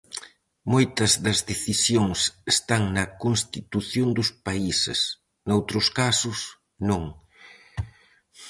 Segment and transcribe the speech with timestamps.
[0.73, 2.19] Moitas das decisións
[2.53, 4.99] están na Constitución dos países,
[5.47, 6.37] noutros casos,
[6.89, 7.03] non.